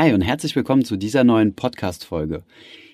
[0.00, 2.42] Hi und herzlich willkommen zu dieser neuen Podcast-Folge.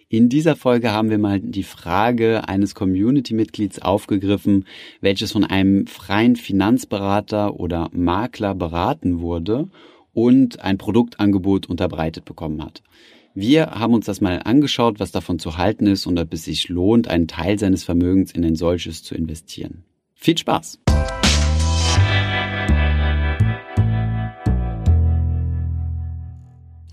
[0.08, 4.66] In dieser Folge haben wir mal die Frage eines Community-Mitglieds aufgegriffen,
[5.00, 9.68] welches von einem freien Finanzberater oder Makler beraten wurde
[10.14, 12.82] und ein Produktangebot unterbreitet bekommen hat.
[13.34, 16.68] Wir haben uns das mal angeschaut, was davon zu halten ist und ob es sich
[16.68, 19.84] lohnt, einen Teil seines Vermögens in ein solches zu investieren.
[20.16, 20.80] Viel Spaß!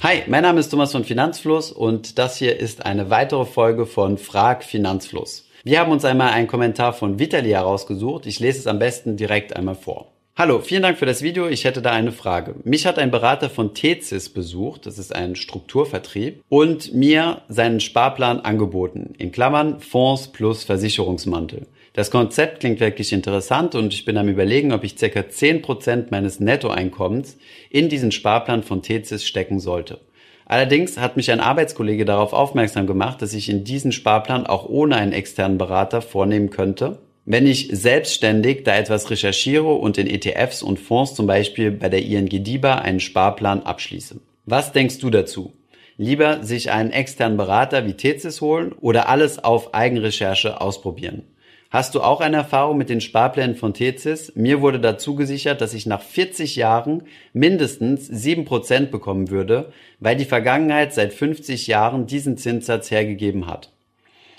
[0.04, 4.18] Hi, mein Name ist Thomas von Finanzfluss und das hier ist eine weitere Folge von
[4.18, 5.46] Frag Finanzfluss.
[5.64, 8.26] Wir haben uns einmal einen Kommentar von Vitali herausgesucht.
[8.26, 10.12] Ich lese es am besten direkt einmal vor.
[10.36, 11.48] Hallo, vielen Dank für das Video.
[11.48, 12.56] Ich hätte da eine Frage.
[12.66, 18.42] Mich hat ein Berater von Tezis besucht, das ist ein Strukturvertrieb, und mir seinen Sparplan
[18.42, 19.14] angeboten.
[19.18, 21.68] In Klammern Fonds plus Versicherungsmantel.
[21.94, 25.08] Das Konzept klingt wirklich interessant und ich bin am überlegen, ob ich ca.
[25.08, 27.38] 10% meines Nettoeinkommens
[27.70, 30.00] in diesen Sparplan von Tezis stecken sollte.
[30.46, 34.96] Allerdings hat mich ein Arbeitskollege darauf aufmerksam gemacht, dass ich in diesen Sparplan auch ohne
[34.96, 40.80] einen externen Berater vornehmen könnte wenn ich selbstständig da etwas recherchiere und in ETFs und
[40.80, 44.20] Fonds zum Beispiel bei der ING DIBA einen Sparplan abschließe.
[44.46, 45.54] Was denkst du dazu?
[45.96, 51.24] Lieber sich einen externen Berater wie Tezis holen oder alles auf Eigenrecherche ausprobieren?
[51.74, 54.32] Hast du auch eine Erfahrung mit den Sparplänen von Tezis?
[54.36, 57.02] Mir wurde dazu gesichert, dass ich nach 40 Jahren
[57.34, 63.72] mindestens 7% bekommen würde, weil die Vergangenheit seit 50 Jahren diesen Zinssatz hergegeben hat.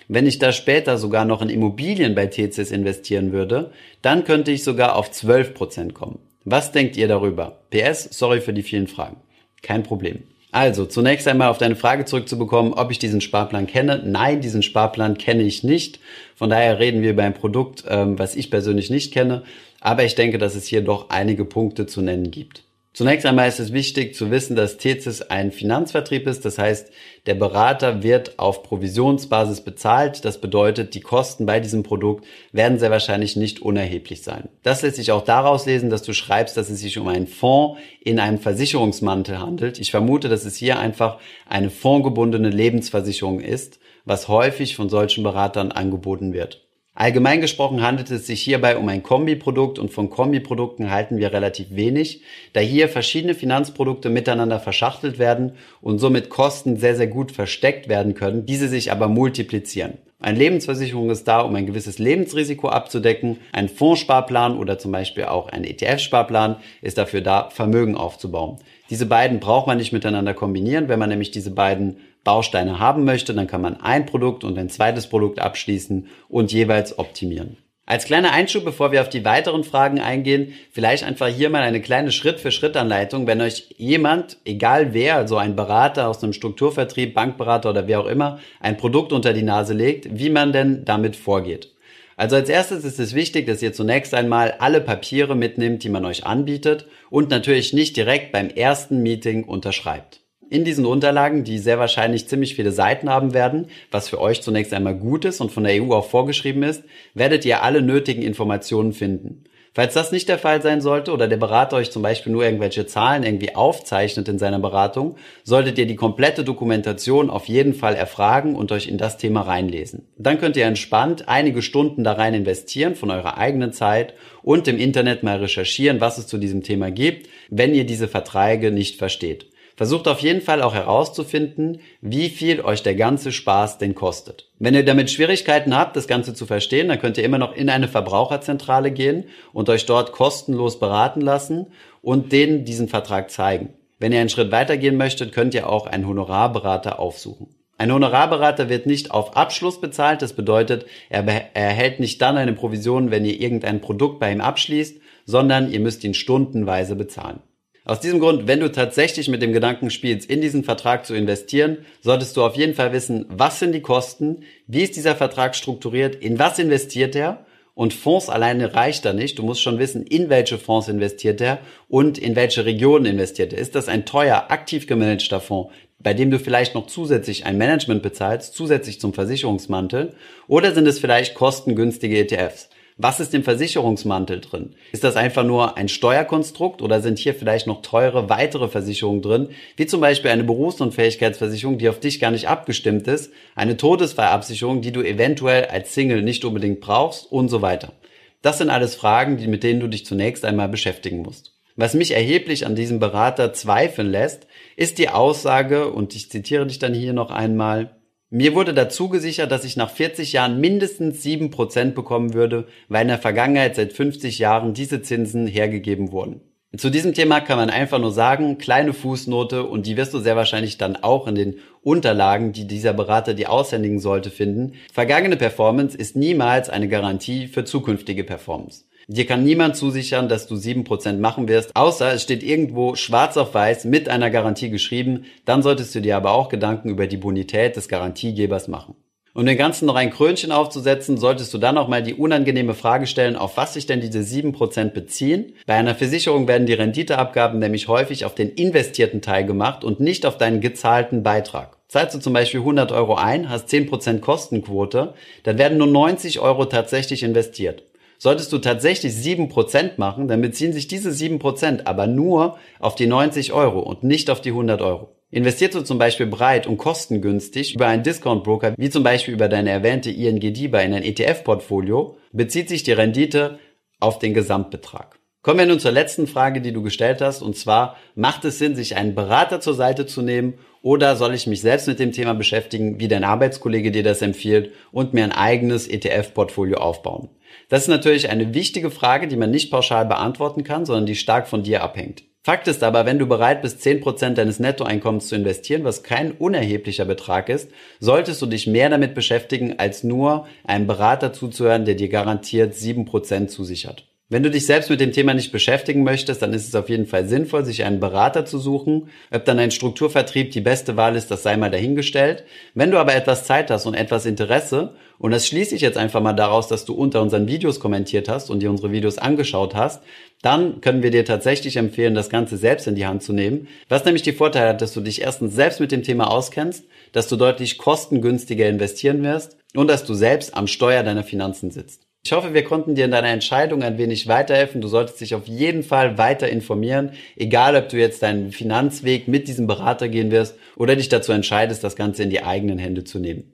[0.06, 4.62] Wenn ich da später sogar noch in Immobilien bei TCS investieren würde, dann könnte ich
[4.62, 6.20] sogar auf 12% kommen.
[6.44, 7.62] Was denkt ihr darüber?
[7.70, 9.16] PS, sorry für die vielen Fragen.
[9.60, 10.22] Kein Problem.
[10.54, 14.00] Also, zunächst einmal auf deine Frage zurückzubekommen, ob ich diesen Sparplan kenne.
[14.04, 15.98] Nein, diesen Sparplan kenne ich nicht.
[16.36, 19.42] Von daher reden wir über ein Produkt, ähm, was ich persönlich nicht kenne.
[19.80, 22.62] Aber ich denke, dass es hier doch einige Punkte zu nennen gibt.
[22.94, 26.44] Zunächst einmal ist es wichtig zu wissen, dass Tezis ein Finanzvertrieb ist.
[26.44, 26.92] Das heißt,
[27.26, 30.24] der Berater wird auf Provisionsbasis bezahlt.
[30.24, 34.48] Das bedeutet, die Kosten bei diesem Produkt werden sehr wahrscheinlich nicht unerheblich sein.
[34.62, 37.80] Das lässt sich auch daraus lesen, dass du schreibst, dass es sich um einen Fonds
[38.00, 39.80] in einem Versicherungsmantel handelt.
[39.80, 41.18] Ich vermute, dass es hier einfach
[41.48, 46.64] eine fondgebundene Lebensversicherung ist, was häufig von solchen Beratern angeboten wird.
[46.96, 51.74] Allgemein gesprochen handelt es sich hierbei um ein Kombiprodukt und von Kombiprodukten halten wir relativ
[51.74, 52.22] wenig,
[52.52, 58.14] da hier verschiedene Finanzprodukte miteinander verschachtelt werden und somit Kosten sehr, sehr gut versteckt werden
[58.14, 59.94] können, diese sich aber multiplizieren.
[60.24, 63.40] Eine Lebensversicherung ist da, um ein gewisses Lebensrisiko abzudecken.
[63.52, 68.56] Ein Fondssparplan oder zum Beispiel auch ein ETF-Sparplan ist dafür da, Vermögen aufzubauen.
[68.88, 70.88] Diese beiden braucht man nicht miteinander kombinieren.
[70.88, 74.70] Wenn man nämlich diese beiden Bausteine haben möchte, dann kann man ein Produkt und ein
[74.70, 77.58] zweites Produkt abschließen und jeweils optimieren.
[77.86, 81.82] Als kleiner Einschub, bevor wir auf die weiteren Fragen eingehen, vielleicht einfach hier mal eine
[81.82, 83.26] kleine Schritt-für-Schritt-Anleitung.
[83.26, 88.06] Wenn euch jemand, egal wer, also ein Berater aus einem Strukturvertrieb, Bankberater oder wer auch
[88.06, 91.72] immer, ein Produkt unter die Nase legt, wie man denn damit vorgeht.
[92.16, 96.06] Also als erstes ist es wichtig, dass ihr zunächst einmal alle Papiere mitnimmt, die man
[96.06, 100.23] euch anbietet und natürlich nicht direkt beim ersten Meeting unterschreibt.
[100.50, 104.74] In diesen Unterlagen, die sehr wahrscheinlich ziemlich viele Seiten haben werden, was für euch zunächst
[104.74, 106.84] einmal gut ist und von der EU auch vorgeschrieben ist,
[107.14, 109.44] werdet ihr alle nötigen Informationen finden.
[109.76, 112.86] Falls das nicht der Fall sein sollte oder der Berater euch zum Beispiel nur irgendwelche
[112.86, 118.54] Zahlen irgendwie aufzeichnet in seiner Beratung, solltet ihr die komplette Dokumentation auf jeden Fall erfragen
[118.54, 120.06] und euch in das Thema reinlesen.
[120.16, 124.78] Dann könnt ihr entspannt einige Stunden da rein investieren von eurer eigenen Zeit und im
[124.78, 129.46] Internet mal recherchieren, was es zu diesem Thema gibt, wenn ihr diese Verträge nicht versteht.
[129.76, 134.48] Versucht auf jeden Fall auch herauszufinden, wie viel euch der ganze Spaß denn kostet.
[134.60, 137.68] Wenn ihr damit Schwierigkeiten habt, das Ganze zu verstehen, dann könnt ihr immer noch in
[137.68, 141.66] eine Verbraucherzentrale gehen und euch dort kostenlos beraten lassen
[142.02, 143.74] und denen diesen Vertrag zeigen.
[143.98, 147.48] Wenn ihr einen Schritt weitergehen möchtet, könnt ihr auch einen Honorarberater aufsuchen.
[147.76, 153.10] Ein Honorarberater wird nicht auf Abschluss bezahlt, das bedeutet, er erhält nicht dann eine Provision,
[153.10, 157.40] wenn ihr irgendein Produkt bei ihm abschließt, sondern ihr müsst ihn stundenweise bezahlen.
[157.86, 161.84] Aus diesem Grund, wenn du tatsächlich mit dem Gedanken spielst, in diesen Vertrag zu investieren,
[162.00, 166.14] solltest du auf jeden Fall wissen, was sind die Kosten, wie ist dieser Vertrag strukturiert,
[166.14, 167.44] in was investiert er
[167.74, 169.38] und Fonds alleine reicht da nicht.
[169.38, 171.58] Du musst schon wissen, in welche Fonds investiert er
[171.88, 173.58] und in welche Regionen investiert er.
[173.58, 178.02] Ist das ein teuer, aktiv gemanagter Fonds, bei dem du vielleicht noch zusätzlich ein Management
[178.02, 180.14] bezahlst, zusätzlich zum Versicherungsmantel?
[180.46, 182.70] Oder sind es vielleicht kostengünstige ETFs?
[182.96, 184.76] Was ist im Versicherungsmantel drin?
[184.92, 189.48] Ist das einfach nur ein Steuerkonstrukt oder sind hier vielleicht noch teure weitere Versicherungen drin,
[189.76, 194.92] wie zum Beispiel eine Berufsunfähigkeitsversicherung, die auf dich gar nicht abgestimmt ist, eine Todesfallabsicherung, die
[194.92, 197.94] du eventuell als Single nicht unbedingt brauchst und so weiter.
[198.42, 201.54] Das sind alles Fragen, mit denen du dich zunächst einmal beschäftigen musst.
[201.74, 204.46] Was mich erheblich an diesem Berater zweifeln lässt,
[204.76, 207.96] ist die Aussage, und ich zitiere dich dann hier noch einmal,
[208.34, 213.08] mir wurde dazu gesichert, dass ich nach 40 Jahren mindestens 7% bekommen würde, weil in
[213.08, 216.40] der Vergangenheit seit 50 Jahren diese Zinsen hergegeben wurden.
[216.76, 220.34] Zu diesem Thema kann man einfach nur sagen, kleine Fußnote und die wirst du sehr
[220.34, 224.72] wahrscheinlich dann auch in den Unterlagen, die dieser Berater dir aushändigen sollte, finden.
[224.92, 228.82] Vergangene Performance ist niemals eine Garantie für zukünftige Performance.
[229.06, 233.54] Dir kann niemand zusichern, dass du 7% machen wirst, außer es steht irgendwo schwarz auf
[233.54, 235.24] weiß mit einer Garantie geschrieben.
[235.44, 238.94] Dann solltest du dir aber auch Gedanken über die Bonität des Garantiegebers machen.
[239.36, 243.08] Um den Ganzen noch ein Krönchen aufzusetzen, solltest du dann noch mal die unangenehme Frage
[243.08, 245.54] stellen, auf was sich denn diese 7% beziehen.
[245.66, 250.24] Bei einer Versicherung werden die Renditeabgaben nämlich häufig auf den investierten Teil gemacht und nicht
[250.24, 251.76] auf deinen gezahlten Beitrag.
[251.88, 256.66] Zahlst du zum Beispiel 100 Euro ein, hast 10% Kostenquote, dann werden nur 90 Euro
[256.66, 257.82] tatsächlich investiert.
[258.18, 263.52] Solltest du tatsächlich 7% machen, dann beziehen sich diese 7% aber nur auf die 90
[263.52, 265.14] Euro und nicht auf die 100 Euro.
[265.30, 269.70] Investierst du zum Beispiel breit und kostengünstig über einen Discount-Broker, wie zum Beispiel über deine
[269.70, 273.58] erwähnte ING DIBA in ein ETF-Portfolio, bezieht sich die Rendite
[273.98, 275.18] auf den Gesamtbetrag.
[275.42, 278.76] Kommen wir nun zur letzten Frage, die du gestellt hast, und zwar, macht es Sinn,
[278.76, 282.32] sich einen Berater zur Seite zu nehmen oder soll ich mich selbst mit dem Thema
[282.32, 287.28] beschäftigen, wie dein Arbeitskollege dir das empfiehlt und mir ein eigenes ETF-Portfolio aufbauen?
[287.68, 291.48] Das ist natürlich eine wichtige Frage, die man nicht pauschal beantworten kann, sondern die stark
[291.48, 292.24] von dir abhängt.
[292.42, 297.06] Fakt ist aber, wenn du bereit bist, 10% deines Nettoeinkommens zu investieren, was kein unerheblicher
[297.06, 297.70] Betrag ist,
[298.00, 303.46] solltest du dich mehr damit beschäftigen, als nur einem Berater zuzuhören, der dir garantiert 7%
[303.46, 304.06] zusichert.
[304.28, 307.06] Wenn du dich selbst mit dem Thema nicht beschäftigen möchtest, dann ist es auf jeden
[307.06, 309.08] Fall sinnvoll, sich einen Berater zu suchen.
[309.30, 312.44] Ob dann ein Strukturvertrieb die beste Wahl ist, das sei mal dahingestellt.
[312.74, 316.20] Wenn du aber etwas Zeit hast und etwas Interesse, und das schließe ich jetzt einfach
[316.20, 320.02] mal daraus, dass du unter unseren Videos kommentiert hast und dir unsere Videos angeschaut hast,
[320.42, 323.68] dann können wir dir tatsächlich empfehlen, das Ganze selbst in die Hand zu nehmen.
[323.88, 327.28] Was nämlich die Vorteile hat, dass du dich erstens selbst mit dem Thema auskennst, dass
[327.28, 332.02] du deutlich kostengünstiger investieren wirst und dass du selbst am Steuer deiner Finanzen sitzt.
[332.26, 334.80] Ich hoffe, wir konnten dir in deiner Entscheidung ein wenig weiterhelfen.
[334.80, 339.46] Du solltest dich auf jeden Fall weiter informieren, egal ob du jetzt deinen Finanzweg mit
[339.46, 343.18] diesem Berater gehen wirst oder dich dazu entscheidest, das Ganze in die eigenen Hände zu
[343.18, 343.53] nehmen.